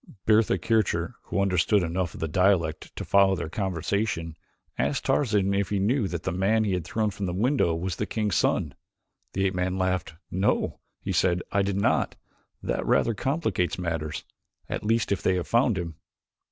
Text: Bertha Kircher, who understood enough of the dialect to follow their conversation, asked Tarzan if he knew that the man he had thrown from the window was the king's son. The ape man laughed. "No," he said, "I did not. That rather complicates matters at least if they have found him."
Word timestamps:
Bertha 0.25 0.57
Kircher, 0.57 1.13
who 1.25 1.39
understood 1.39 1.83
enough 1.83 2.15
of 2.15 2.21
the 2.21 2.27
dialect 2.27 2.89
to 2.95 3.05
follow 3.05 3.35
their 3.35 3.49
conversation, 3.51 4.35
asked 4.75 5.05
Tarzan 5.05 5.53
if 5.53 5.69
he 5.69 5.77
knew 5.77 6.07
that 6.07 6.23
the 6.23 6.31
man 6.31 6.63
he 6.63 6.73
had 6.73 6.83
thrown 6.85 7.11
from 7.11 7.27
the 7.27 7.35
window 7.35 7.75
was 7.75 7.97
the 7.97 8.07
king's 8.07 8.33
son. 8.35 8.73
The 9.33 9.45
ape 9.45 9.53
man 9.53 9.77
laughed. 9.77 10.15
"No," 10.31 10.79
he 11.01 11.11
said, 11.11 11.43
"I 11.51 11.61
did 11.61 11.79
not. 11.79 12.15
That 12.63 12.83
rather 12.83 13.13
complicates 13.13 13.77
matters 13.77 14.23
at 14.67 14.83
least 14.83 15.11
if 15.11 15.21
they 15.21 15.35
have 15.35 15.47
found 15.47 15.77
him." 15.77 15.97